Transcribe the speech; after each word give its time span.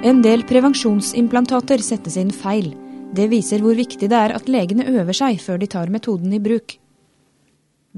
En 0.00 0.20
del 0.22 0.44
prevensjonsimplantater 0.46 1.82
settes 1.82 2.14
inn 2.20 2.28
feil. 2.30 2.68
Det 3.10 3.24
viser 3.32 3.58
hvor 3.64 3.74
viktig 3.74 4.06
det 4.06 4.14
er 4.14 4.30
at 4.30 4.46
legene 4.46 4.84
øver 4.86 5.16
seg 5.16 5.40
før 5.42 5.58
de 5.58 5.66
tar 5.66 5.90
metoden 5.90 6.30
i 6.36 6.38
bruk. 6.38 6.76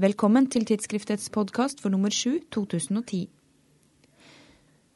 Velkommen 0.01 0.47
til 0.49 0.65
tidsskriftets 0.65 1.29
podkast 1.29 1.77
for 1.83 1.93
nummer 1.93 2.09
7 2.09 2.39
2010. 2.57 3.27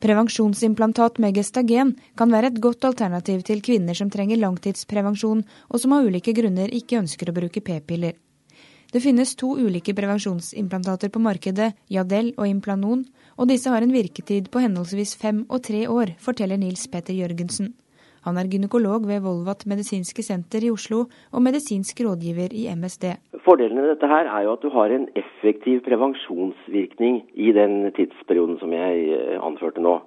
Prevensjonsimplantat 0.01 1.21
med 1.21 1.37
gestagen 1.37 1.93
kan 2.17 2.33
være 2.33 2.49
et 2.49 2.59
godt 2.65 2.89
alternativ 2.89 3.45
til 3.45 3.61
kvinner 3.61 3.93
som 3.93 4.09
trenger 4.09 4.41
langtidsprevensjon, 4.41 5.45
og 5.69 5.77
som 5.77 5.93
av 5.93 6.09
ulike 6.09 6.33
grunner 6.33 6.73
ikke 6.73 7.03
ønsker 7.03 7.29
å 7.29 7.37
bruke 7.37 7.61
p-piller. 7.61 8.17
Det 8.95 9.01
finnes 9.03 9.33
to 9.35 9.49
ulike 9.59 9.91
prevensjonsimplantater 9.91 11.09
på 11.11 11.19
markedet, 11.19 11.73
Jadel 11.91 12.29
og 12.39 12.45
Implanon, 12.47 13.01
og 13.35 13.49
disse 13.49 13.67
har 13.67 13.83
en 13.83 13.91
virketid 13.91 14.47
på 14.53 14.61
henholdsvis 14.63 15.17
fem 15.19 15.41
og 15.49 15.65
tre 15.67 15.81
år, 15.91 16.13
forteller 16.23 16.55
Nils 16.61 16.85
Petter 16.93 17.11
Jørgensen. 17.17 17.73
Han 18.23 18.39
er 18.39 18.47
gynekolog 18.47 19.03
ved 19.09 19.19
Volvat 19.25 19.67
medisinske 19.67 20.23
senter 20.23 20.63
i 20.63 20.71
Oslo 20.71 21.01
og 21.11 21.43
medisinsk 21.43 21.99
rådgiver 22.07 22.55
i 22.55 22.69
MSD. 22.71 23.09
Fordelen 23.43 23.81
med 23.81 23.91
dette 23.91 24.07
her 24.07 24.31
er 24.31 24.47
jo 24.47 24.55
at 24.55 24.63
du 24.63 24.71
har 24.71 24.95
en 24.95 25.09
effektiv 25.19 25.83
prevensjonsvirkning 25.83 27.19
i 27.35 27.51
den 27.51 27.91
tidsperioden 27.99 28.61
som 28.63 28.71
jeg 28.79 29.09
eh, 29.11 29.37
anførte 29.43 29.83
nå. 29.83 29.99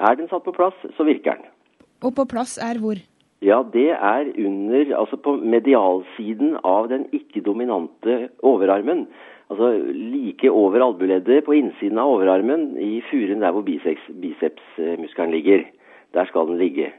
Er 0.00 0.16
den 0.16 0.32
satt 0.32 0.48
på 0.48 0.56
plass, 0.56 0.80
så 0.96 1.04
virker 1.04 1.36
den. 1.36 1.52
Og 2.00 2.16
på 2.16 2.24
plass 2.32 2.56
er 2.56 2.80
hvor? 2.80 2.96
Ja, 3.42 3.58
det 3.72 3.90
er 3.90 4.28
under, 4.38 4.92
altså 5.00 5.16
på 5.18 5.34
medialsiden 5.36 6.56
av 6.62 6.86
den 6.92 7.08
ikke-dominante 7.10 8.28
overarmen. 8.46 9.08
Altså 9.50 9.72
like 9.92 10.50
over 10.50 10.84
albueleddet 10.86 11.42
på 11.44 11.56
innsiden 11.58 11.98
av 11.98 12.12
overarmen 12.14 12.76
i 12.78 13.02
furen 13.10 13.42
der 13.42 13.50
hvor 13.52 13.66
bicepsmuskelen 13.66 15.34
ligger. 15.34 15.66
Der 16.14 16.28
skal 16.30 16.46
den 16.52 16.60
ligge. 16.62 16.92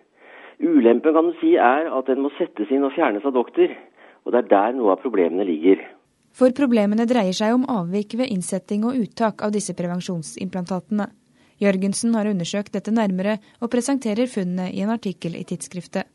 Ulempen 0.60 1.16
kan 1.16 1.32
du 1.32 1.34
si 1.40 1.56
er 1.56 1.88
at 1.88 2.12
den 2.12 2.22
må 2.26 2.32
settes 2.38 2.72
inn 2.72 2.84
og 2.84 2.94
fjernes 2.98 3.26
av 3.26 3.34
doktor. 3.36 3.72
Og 4.24 4.36
det 4.36 4.44
er 4.44 4.52
der 4.52 4.76
noe 4.76 4.94
av 4.94 5.02
problemene 5.04 5.48
ligger. 5.48 5.80
For 6.34 6.54
problemene 6.56 7.08
dreier 7.08 7.36
seg 7.38 7.56
om 7.56 7.68
avvik 7.70 8.18
ved 8.20 8.32
innsetting 8.34 8.84
og 8.88 8.98
uttak 9.00 9.44
av 9.46 9.54
disse 9.56 9.76
prevensjonsimplantatene. 9.78 11.08
Jørgensen 11.62 12.16
har 12.18 12.28
undersøkt 12.28 12.74
dette 12.76 12.92
nærmere 12.92 13.38
og 13.62 13.72
presenterer 13.72 14.28
funnene 14.28 14.72
i 14.74 14.82
en 14.84 14.92
artikkel 14.92 15.38
i 15.40 15.46
tidsskriftet. 15.48 16.10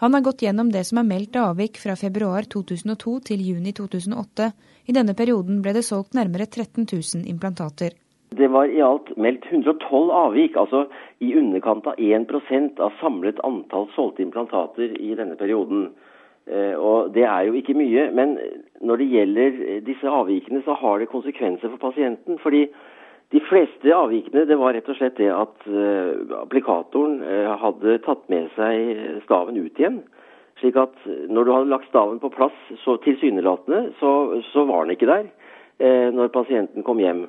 Han 0.00 0.14
har 0.14 0.20
gått 0.20 0.42
gjennom 0.42 0.68
det 0.70 0.84
som 0.86 1.00
er 1.00 1.06
meldt 1.08 1.36
avvik 1.36 1.78
fra 1.82 1.96
februar 1.98 2.46
2002 2.46 3.14
til 3.30 3.40
juni 3.42 3.72
2008. 3.74 4.52
I 4.86 4.94
denne 4.94 5.14
perioden 5.18 5.58
ble 5.64 5.72
det 5.74 5.82
solgt 5.86 6.14
nærmere 6.14 6.46
13 6.46 6.86
000 6.86 7.24
implantater. 7.26 7.96
Det 8.30 8.46
var 8.52 8.70
i 8.70 8.78
alt 8.84 9.10
meldt 9.16 9.48
112 9.50 10.12
avvik, 10.14 10.54
altså 10.60 10.84
i 11.18 11.32
underkant 11.40 11.88
av 11.90 11.98
1 11.98 12.78
av 12.78 12.94
samlet 13.00 13.40
antall 13.42 13.88
solgte 13.96 14.22
implantater 14.22 14.94
i 15.02 15.16
denne 15.18 15.34
perioden. 15.34 15.88
Eh, 16.46 16.78
og 16.78 17.10
Det 17.14 17.24
er 17.26 17.48
jo 17.48 17.58
ikke 17.58 17.74
mye, 17.74 18.10
men 18.14 18.38
når 18.80 19.02
det 19.02 19.10
gjelder 19.16 19.58
disse 19.88 20.06
avvikene, 20.06 20.62
så 20.62 20.78
har 20.78 20.98
det 20.98 21.10
konsekvenser 21.10 21.74
for 21.74 21.90
pasienten. 21.90 22.38
fordi 22.38 22.68
de 23.34 23.40
fleste 23.44 23.92
avvikene 23.92 24.46
det 24.48 24.56
var 24.56 24.72
rett 24.76 24.88
og 24.88 24.96
slett 24.96 25.18
det 25.20 25.28
at 25.32 25.66
uh, 25.68 26.38
applikatoren 26.40 27.18
uh, 27.20 27.56
hadde 27.60 27.98
tatt 28.06 28.22
med 28.32 28.48
seg 28.56 29.20
staven 29.26 29.58
ut 29.60 29.80
igjen. 29.80 30.00
Slik 30.58 30.78
at 30.80 30.94
når 31.30 31.44
du 31.44 31.52
hadde 31.54 31.70
lagt 31.70 31.90
staven 31.90 32.18
på 32.22 32.32
plass 32.34 32.56
så 32.82 32.96
tilsynelatende, 33.04 33.92
så, 34.00 34.40
så 34.50 34.64
var 34.66 34.86
den 34.86 34.96
ikke 34.96 35.10
der 35.10 35.28
uh, 35.28 36.08
når 36.14 36.32
pasienten 36.34 36.86
kom 36.86 37.02
hjem. 37.04 37.26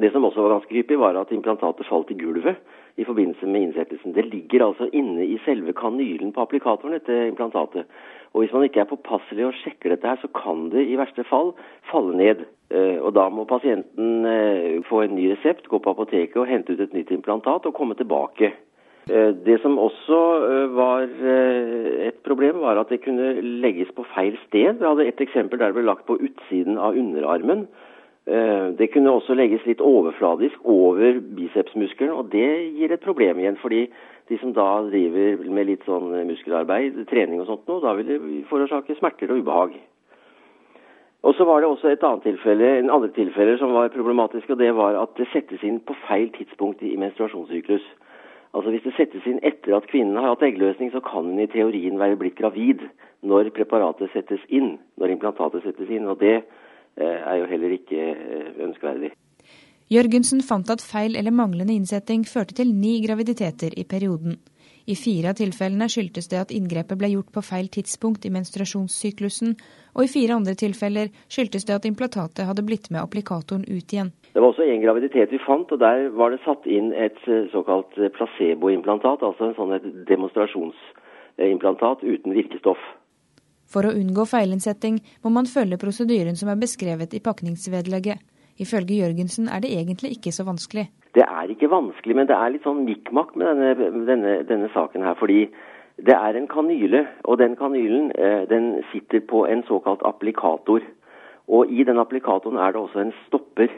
Det 0.00 0.12
som 0.14 0.24
også 0.24 0.46
var 0.46 0.54
ganske 0.56 0.78
hyppig, 0.78 0.96
var 1.02 1.18
at 1.20 1.34
implantatet 1.34 1.90
falt 1.90 2.14
i 2.14 2.16
gulvet 2.16 2.62
i 2.96 3.04
forbindelse 3.04 3.46
med 3.46 3.68
innsettelsen. 3.68 4.12
Det 4.12 4.24
ligger 4.28 4.66
altså 4.66 4.88
inne 4.92 5.24
i 5.24 5.38
selve 5.46 5.72
kanylen 5.72 6.32
på 6.32 6.42
applikatoren, 6.44 6.98
dette 6.98 7.28
implantatet. 7.28 7.86
Og 8.32 8.42
hvis 8.42 8.52
man 8.52 8.64
ikke 8.64 8.80
er 8.80 8.88
påpasselig 8.88 9.46
og 9.46 9.56
sjekker 9.60 9.92
dette 9.92 10.08
her, 10.08 10.18
så 10.20 10.28
kan 10.36 10.68
det 10.72 10.86
i 10.88 10.98
verste 11.00 11.24
fall 11.28 11.52
falle 11.90 12.16
ned. 12.16 12.44
Eh, 12.72 12.98
og 13.00 13.12
da 13.16 13.28
må 13.28 13.44
pasienten 13.48 14.26
eh, 14.28 14.80
få 14.88 15.04
en 15.04 15.16
ny 15.16 15.28
resept, 15.34 15.68
gå 15.68 15.80
på 15.82 15.92
apoteket 15.92 16.40
og 16.40 16.48
hente 16.48 16.72
ut 16.72 16.80
et 16.80 16.94
nytt 16.96 17.12
implantat 17.12 17.68
og 17.68 17.76
komme 17.76 17.96
tilbake. 17.98 18.52
Eh, 19.10 19.30
det 19.44 19.58
som 19.60 19.76
også 19.80 20.20
var 20.72 21.04
et 21.04 22.20
problem, 22.24 22.62
var 22.64 22.80
at 22.80 22.92
det 22.92 23.02
kunne 23.04 23.34
legges 23.64 23.92
på 23.96 24.06
feil 24.14 24.38
sted. 24.46 24.80
Vi 24.80 24.88
hadde 24.88 25.08
et 25.08 25.20
eksempel 25.20 25.60
der 25.60 25.72
det 25.72 25.80
ble 25.80 25.88
lagt 25.90 26.08
på 26.08 26.16
utsiden 26.16 26.80
av 26.80 26.96
underarmen. 26.96 27.66
Det 28.22 28.86
kunne 28.92 29.10
også 29.10 29.34
legges 29.34 29.64
litt 29.66 29.80
overfladisk 29.82 30.60
over 30.62 31.16
bicepsmuskelen, 31.34 32.12
og 32.14 32.28
det 32.30 32.70
gir 32.78 32.92
et 32.94 33.02
problem 33.02 33.40
igjen. 33.42 33.56
fordi 33.58 33.88
de 34.28 34.38
som 34.38 34.52
da 34.56 34.66
driver 34.86 35.42
med 35.50 35.66
litt 35.68 35.82
sånn 35.88 36.12
muskelarbeid, 36.28 37.02
trening 37.10 37.42
og 37.42 37.48
sånt 37.50 37.82
da 37.82 37.94
vil 37.98 38.06
det 38.06 38.20
forårsake 38.50 38.96
smerter 38.98 39.32
og 39.32 39.42
ubehag. 39.42 39.74
Og 41.22 41.34
så 41.38 41.44
var 41.46 41.60
det 41.60 41.68
også 41.68 41.92
et 41.92 42.02
annet 42.02 42.24
tilfelle, 42.26 42.70
en 42.78 42.90
andre 42.90 43.12
tilfeller 43.14 43.58
som 43.58 43.74
var 43.74 43.92
problematisk, 43.94 44.50
og 44.50 44.58
det 44.58 44.72
var 44.74 44.98
at 44.98 45.12
det 45.18 45.28
settes 45.30 45.62
inn 45.62 45.78
på 45.86 45.94
feil 46.08 46.32
tidspunkt 46.34 46.82
i 46.82 46.96
menstruasjonssyklus. 46.98 47.84
Altså 48.54 48.70
Hvis 48.70 48.82
det 48.84 48.94
settes 48.96 49.26
inn 49.26 49.38
etter 49.42 49.76
at 49.76 49.86
kvinnen 49.88 50.18
har 50.18 50.32
hatt 50.32 50.42
eggløsning, 50.42 50.90
så 50.92 51.00
kan 51.00 51.28
hun 51.30 51.38
i 51.40 51.46
teorien 51.46 51.98
være 51.98 52.18
blitt 52.20 52.36
gravid 52.40 52.82
når 53.22 53.52
preparatet 53.54 54.10
settes 54.12 54.42
inn, 54.48 54.74
når 54.98 55.14
implantatet 55.14 55.62
settes 55.62 55.88
inn. 55.88 56.08
Og 56.10 56.18
det 56.20 56.34
eh, 56.40 56.42
er 57.00 57.36
jo 57.40 57.50
heller 57.50 57.76
ikke 57.78 58.08
eh, 58.12 58.48
ønskverdig. 58.66 59.12
Jørgensen 59.92 60.40
fant 60.40 60.70
at 60.72 60.80
feil 60.80 61.16
eller 61.20 61.34
manglende 61.36 61.74
innsetting 61.76 62.24
førte 62.24 62.56
til 62.56 62.72
ni 62.72 63.00
graviditeter 63.04 63.74
i 63.76 63.84
perioden. 63.84 64.38
I 64.86 64.96
fire 64.98 65.30
av 65.30 65.38
tilfellene 65.38 65.86
skyldtes 65.92 66.26
det 66.32 66.38
at 66.40 66.54
inngrepet 66.54 66.98
ble 66.98 67.12
gjort 67.12 67.30
på 67.34 67.42
feil 67.44 67.68
tidspunkt 67.70 68.24
i 68.26 68.32
menstruasjonssyklusen, 68.34 69.52
og 69.94 70.04
i 70.04 70.10
fire 70.10 70.38
andre 70.38 70.56
tilfeller 70.58 71.12
skyldtes 71.30 71.68
det 71.68 71.76
at 71.76 71.86
implantatet 71.86 72.48
hadde 72.48 72.64
blitt 72.66 72.88
med 72.90 73.02
applikatoren 73.02 73.66
ut 73.68 73.94
igjen. 73.94 74.10
Det 74.32 74.40
var 74.40 74.48
også 74.50 74.66
en 74.66 74.82
graviditet 74.82 75.30
vi 75.34 75.42
fant, 75.44 75.70
og 75.70 75.78
der 75.78 76.08
var 76.16 76.32
det 76.32 76.40
satt 76.46 76.66
inn 76.66 76.90
et 76.96 77.20
eh, 77.28 77.46
såkalt 77.52 77.94
eh, 78.00 78.10
placeboimplantat, 78.16 79.22
altså 79.22 79.50
en 79.50 79.56
sånn 79.60 79.76
et 79.76 79.86
demonstrasjonsimplantat 80.08 82.02
uten 82.02 82.34
virkestoff. 82.40 82.82
For 83.72 83.88
å 83.88 83.94
unngå 83.96 84.26
feilinnsetting 84.28 85.00
må 85.24 85.32
man 85.32 85.48
følge 85.48 85.80
prosedyren 85.80 86.36
som 86.36 86.50
er 86.52 86.60
beskrevet 86.60 87.14
i 87.16 87.22
pakningsvedlegget. 87.24 88.20
Ifølge 88.60 88.98
Jørgensen 89.00 89.48
er 89.48 89.62
det 89.64 89.72
egentlig 89.72 90.18
ikke 90.18 90.32
så 90.36 90.44
vanskelig. 90.44 90.90
Det 91.16 91.24
er 91.24 91.50
ikke 91.52 91.70
vanskelig, 91.72 92.16
men 92.16 92.28
det 92.28 92.36
er 92.36 92.52
litt 92.52 92.66
sånn 92.66 92.84
mikk-makk 92.84 93.32
med 93.40 93.48
denne, 93.48 93.92
denne, 94.08 94.34
denne, 94.48 94.68
saken 94.76 95.04
her. 95.04 95.16
Fordi 95.20 95.46
det 96.04 96.16
er 96.16 96.36
en 96.36 96.48
kanyle, 96.52 97.06
og 97.24 97.40
den 97.40 97.56
kanylen 97.56 98.10
eh, 98.16 98.44
den 98.48 98.74
sitter 98.92 99.24
på 99.32 99.46
en 99.48 99.64
såkalt 99.68 100.04
applikator. 100.08 100.84
Og 101.48 101.72
i 101.72 101.84
den 101.84 102.00
applikatoren 102.00 102.60
er 102.60 102.72
det 102.72 102.80
også 102.80 103.06
en 103.06 103.14
stopper. 103.26 103.72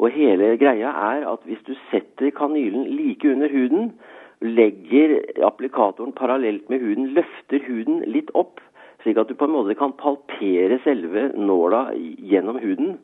Og 0.00 0.14
hele 0.14 0.56
greia 0.58 0.90
er 1.12 1.26
at 1.28 1.46
hvis 1.46 1.62
du 1.66 1.74
setter 1.90 2.34
kanylen 2.34 2.86
like 2.98 3.30
under 3.30 3.50
huden, 3.52 3.92
legger 4.40 5.18
applikatoren 5.44 6.14
parallelt 6.16 6.70
med 6.70 6.80
huden, 6.80 7.10
løfter 7.18 7.60
huden 7.66 8.02
litt 8.08 8.30
opp, 8.34 8.60
slik 9.02 9.18
at 9.20 9.30
du 9.30 9.36
på 9.38 9.48
en 9.48 9.54
måte 9.54 9.76
kan 9.78 9.96
palpere 9.98 10.80
selve 10.84 11.30
nåla 11.36 11.90
gjennom 11.96 12.60
huden, 12.60 12.98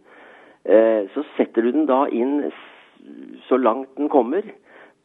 eh, 0.65 1.09
så 1.15 1.25
setter 1.37 1.65
du 1.65 1.73
den 1.73 1.89
da 1.89 2.05
inn 2.09 2.51
så 3.49 3.59
langt 3.61 3.95
den 3.97 4.11
kommer 4.13 4.43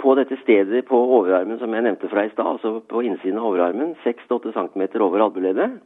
på 0.01 0.15
dette 0.17 0.37
stedet 0.41 0.87
på 0.89 0.97
overarmen 0.97 1.59
som 1.61 1.73
jeg 1.75 1.85
nevnte 1.85 2.09
fra 2.09 2.25
i 2.25 2.31
stad, 2.33 2.47
altså 2.55 2.79
på 2.89 3.03
innsiden 3.05 3.39
av 3.39 3.51
overarmen, 3.51 3.93
6-8 4.05 4.53
cm 4.55 4.87
over 5.03 5.27
albueleddet. 5.27 5.77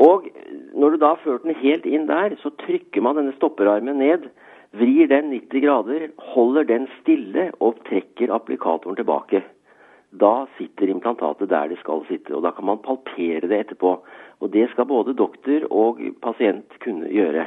Og 0.00 0.28
når 0.78 0.94
du 0.94 1.00
da 1.02 1.12
har 1.12 1.24
ført 1.24 1.44
den 1.44 1.58
helt 1.58 1.86
inn 1.88 2.06
der, 2.08 2.36
så 2.40 2.52
trykker 2.62 3.04
man 3.04 3.18
denne 3.18 3.34
stopperarmen 3.36 3.98
ned, 4.00 4.30
vrir 4.78 5.10
den 5.10 5.32
90 5.34 5.64
grader, 5.66 6.06
holder 6.32 6.64
den 6.68 6.86
stille 7.00 7.50
og 7.60 7.82
trekker 7.88 8.32
applikatoren 8.32 8.96
tilbake. 8.96 9.42
Da 10.20 10.46
sitter 10.58 10.90
implantatet 10.92 11.48
der 11.48 11.70
det 11.72 11.78
skal 11.80 12.04
sitte, 12.08 12.34
og 12.36 12.44
da 12.44 12.52
kan 12.52 12.68
man 12.68 12.82
palpere 12.84 13.48
det 13.48 13.64
etterpå. 13.64 13.96
Og 14.42 14.50
det 14.52 14.68
skal 14.72 14.88
både 14.90 15.14
doktor 15.16 15.64
og 15.70 16.02
pasient 16.20 16.78
kunne 16.84 17.08
gjøre. 17.08 17.46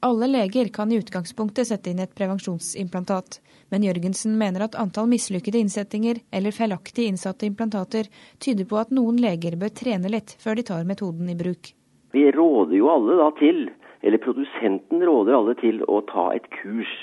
Alle 0.00 0.30
leger 0.30 0.70
kan 0.72 0.92
i 0.92 0.96
utgangspunktet 0.96 1.68
sette 1.68 1.90
inn 1.92 1.98
et 2.00 2.14
prevensjonsimplantat, 2.16 3.36
men 3.68 3.82
Jørgensen 3.84 4.38
mener 4.40 4.64
at 4.64 4.78
antall 4.80 5.10
mislykkede 5.10 5.60
innsettinger 5.60 6.22
eller 6.32 6.56
feilaktig 6.56 7.04
innsatte 7.10 7.44
implantater 7.44 8.08
tyder 8.40 8.64
på 8.70 8.78
at 8.80 8.94
noen 8.96 9.20
leger 9.20 9.58
bør 9.60 9.74
trene 9.76 10.08
litt 10.08 10.32
før 10.40 10.56
de 10.56 10.64
tar 10.70 10.88
metoden 10.88 11.28
i 11.28 11.36
bruk. 11.36 11.74
Vi 12.16 12.24
råder 12.32 12.78
jo 12.78 12.88
alle 12.88 13.18
da 13.20 13.28
til, 13.42 13.66
eller 14.00 14.24
produsenten 14.24 15.04
råder 15.04 15.36
alle 15.36 15.54
til 15.60 15.84
å 15.84 16.00
ta 16.08 16.30
et 16.32 16.48
kurs 16.62 16.94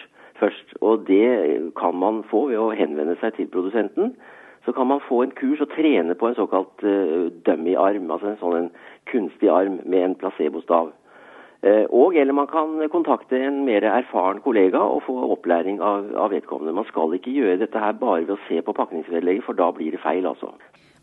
først. 0.41 0.73
Og 0.81 1.05
det 1.05 1.69
kan 1.77 1.95
man 2.01 2.23
få 2.31 2.47
ved 2.49 2.57
å 2.57 2.73
henvende 2.73 3.13
seg 3.21 3.37
til 3.37 3.51
produsenten. 3.53 4.15
Så 4.67 4.73
kan 4.75 4.89
man 4.89 4.99
få 5.07 5.21
en 5.23 5.31
kurs 5.31 5.61
og 5.63 5.71
trene 5.71 6.15
på 6.19 6.27
en 6.27 6.35
såkalt 6.35 6.83
uh, 6.83 7.31
dummy-arm, 7.47 8.09
altså 8.11 8.33
en 8.33 8.39
sånn 8.41 8.57
en 8.57 8.71
kunstig 9.07 9.47
arm 9.47 9.77
med 9.87 10.03
en 10.03 10.15
placebostav. 10.19 10.89
Uh, 11.63 11.85
og 11.87 12.17
eller 12.19 12.35
man 12.35 12.49
kan 12.51 12.75
kontakte 12.91 13.39
en 13.39 13.63
mer 13.65 13.87
erfaren 13.87 14.43
kollega 14.43 14.81
og 14.83 15.05
få 15.07 15.15
opplæring 15.31 15.79
av, 15.79 16.11
av, 16.19 16.35
vedkommende. 16.35 16.75
Man 16.75 16.89
skal 16.91 17.15
ikke 17.15 17.31
gjøre 17.31 17.61
dette 17.63 17.79
her 17.79 17.95
bare 17.95 18.25
ved 18.27 18.35
å 18.35 18.41
se 18.49 18.59
på 18.59 18.75
pakningsvedlegget, 18.75 19.47
for 19.47 19.55
da 19.55 19.71
blir 19.71 19.95
det 19.95 20.03
feil, 20.03 20.27
altså. 20.27 20.51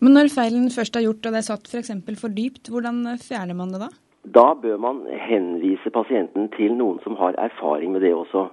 Men 0.04 0.18
når 0.18 0.28
feilen 0.34 0.68
først 0.74 1.00
er 1.00 1.06
gjort 1.06 1.24
og 1.24 1.32
det 1.32 1.40
er 1.40 1.48
satt 1.48 1.70
f.eks. 1.70 1.94
For, 2.04 2.20
for 2.26 2.36
dypt, 2.36 2.68
hvordan 2.68 3.00
fjerner 3.24 3.56
man 3.56 3.72
det 3.72 3.80
da? 3.86 3.88
Da 4.36 4.54
bør 4.60 4.76
man 4.80 5.02
henvise 5.08 5.90
pasienten 5.92 6.52
til 6.56 6.76
noen 6.76 7.00
som 7.04 7.16
har 7.16 7.36
erfaring 7.40 7.96
med 7.96 8.04
det 8.04 8.12
også. 8.16 8.46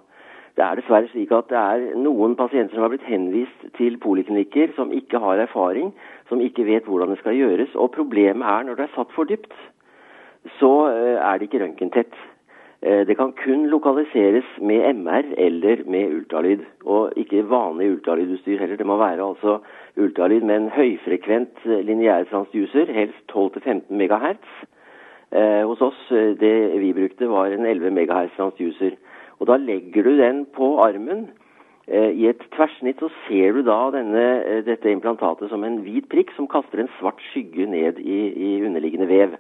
Det 0.55 0.63
er 0.65 0.79
dessverre 0.79 1.07
slik 1.11 1.31
at 1.31 1.49
det 1.49 1.59
er 1.59 1.99
noen 1.99 2.35
pasienter 2.35 2.75
som 2.75 2.83
har 2.85 2.91
blitt 2.93 3.07
henvist 3.07 3.67
til 3.77 3.97
poliklinikker 4.03 4.75
som 4.75 4.91
ikke 4.91 5.21
har 5.23 5.39
erfaring, 5.45 5.93
som 6.29 6.41
ikke 6.43 6.65
vet 6.67 6.89
hvordan 6.89 7.13
det 7.13 7.21
skal 7.21 7.37
gjøres. 7.37 7.75
Og 7.75 7.93
problemet 7.95 8.47
er 8.47 8.67
når 8.67 8.79
det 8.79 8.89
er 8.89 8.95
satt 8.97 9.15
for 9.15 9.29
dypt 9.29 9.55
så 10.59 10.71
eh, 10.89 11.17
er 11.17 11.37
det 11.37 11.47
ikke 11.47 11.63
røntgentett. 11.63 12.15
Eh, 12.81 13.05
det 13.07 13.17
kan 13.17 13.33
kun 13.43 13.67
lokaliseres 13.69 14.47
med 14.61 14.95
MR 14.95 15.33
eller 15.37 15.83
med 15.85 16.15
ultralyd, 16.15 16.65
og 16.85 17.13
ikke 17.15 17.49
vanlig 17.49 17.91
ultralydutstyr 17.91 18.59
heller. 18.59 18.77
Det 18.77 18.85
må 18.85 18.97
være 18.97 19.27
altså 19.27 19.59
ultralyd 19.97 20.41
med 20.41 20.55
en 20.55 20.69
høyfrekvent 20.75 21.65
eh, 21.65 21.83
lineær 21.85 22.25
transducer, 22.31 22.93
helst 22.93 23.21
12-15 23.31 23.89
MHz. 23.89 24.67
hos 25.63 25.81
oss, 25.81 25.99
det 26.39 26.79
vi 26.81 26.91
brukte, 26.93 27.29
var 27.29 27.45
en 27.45 27.65
11 27.65 27.91
MHz 27.91 28.33
transducer. 28.35 28.97
Og 29.41 29.49
da 29.49 29.57
legger 29.57 30.05
du 30.05 30.13
den 30.19 30.43
på 30.53 30.75
armen. 30.83 31.31
I 31.89 32.27
et 32.29 32.43
tverrsnitt 32.53 33.01
så 33.01 33.09
ser 33.25 33.57
du 33.57 33.63
da 33.65 33.79
denne, 33.91 34.25
dette 34.63 34.91
implantatet 34.93 35.49
som 35.49 35.65
en 35.65 35.79
hvit 35.81 36.05
prikk 36.13 36.29
som 36.37 36.47
kaster 36.47 36.79
en 36.79 36.91
svart 36.99 37.19
skygge 37.31 37.65
ned 37.67 37.97
i, 37.99 38.19
i 38.31 38.51
underliggende 38.63 39.09
vev. 39.09 39.33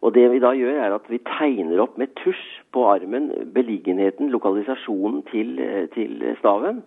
Og 0.00 0.14
det 0.14 0.24
vi 0.32 0.40
da 0.40 0.54
gjør, 0.56 0.78
er 0.80 0.96
at 0.96 1.08
vi 1.12 1.20
tegner 1.28 1.82
opp 1.84 1.98
med 2.00 2.14
tusj 2.22 2.40
på 2.72 2.86
armen 2.88 3.28
beliggenheten, 3.54 4.32
lokalisasjonen 4.32 5.22
til, 5.28 5.58
eh, 5.60 5.86
til 5.94 6.24
staven. 6.38 6.80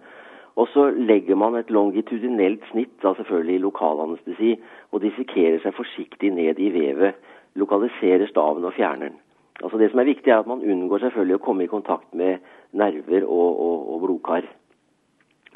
Og 0.55 0.67
så 0.73 0.89
legger 0.89 1.35
man 1.35 1.55
et 1.55 1.69
longitudinelt 1.69 2.65
snitt, 2.71 2.93
da 3.03 3.13
selvfølgelig 3.13 3.55
i 3.55 3.65
lokalanestesi, 3.67 4.51
og 4.91 5.01
dissekerer 5.01 5.61
seg 5.61 5.77
forsiktig 5.77 6.33
ned 6.33 6.59
i 6.61 6.69
vevet. 6.73 7.13
Lokaliserer 7.55 8.27
staven 8.27 8.65
og 8.65 8.73
fjerner 8.73 9.13
den. 9.13 9.21
Altså 9.61 9.77
Det 9.77 9.91
som 9.91 9.99
er 9.99 10.09
viktig, 10.09 10.31
er 10.31 10.39
at 10.39 10.47
man 10.47 10.63
unngår 10.63 11.03
selvfølgelig 11.05 11.35
å 11.35 11.45
komme 11.45 11.63
i 11.63 11.71
kontakt 11.71 12.13
med 12.13 12.41
nerver 12.71 13.23
og, 13.23 13.59
og, 13.65 13.93
og 13.93 14.01
blodkar. 14.01 14.47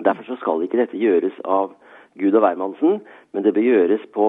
Derfor 0.06 0.24
så 0.24 0.38
skal 0.42 0.64
ikke 0.64 0.78
dette 0.78 1.00
gjøres 1.02 1.40
av 1.46 1.74
Gud 2.18 2.36
og 2.38 2.44
hvermannsen, 2.46 3.02
men 3.34 3.44
det 3.44 3.54
bør 3.54 3.66
gjøres 3.66 4.06
på 4.14 4.28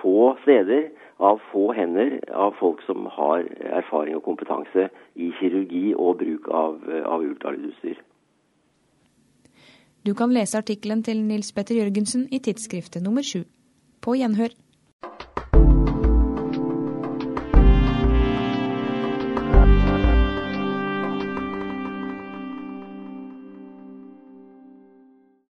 få 0.00 0.34
steder 0.42 0.90
av 1.18 1.40
få 1.50 1.72
hender 1.74 2.18
av 2.30 2.54
folk 2.58 2.82
som 2.86 3.06
har 3.10 3.46
erfaring 3.80 4.18
og 4.18 4.24
kompetanse 4.26 4.88
i 5.18 5.32
kirurgi 5.38 5.94
og 5.94 6.20
bruk 6.22 6.46
av, 6.54 6.78
av 7.06 7.24
ultralydutstyr. 7.26 7.98
Du 10.06 10.14
kan 10.14 10.32
lese 10.32 10.58
artikkelen 10.58 11.02
til 11.02 11.20
Nils 11.26 11.50
Petter 11.52 11.80
Jørgensen 11.80 12.28
i 12.32 12.38
tidsskriftet 12.38 13.02
nummer 13.02 13.26
sju. 13.26 13.42
På 14.00 14.14
gjenhør. 14.14 14.54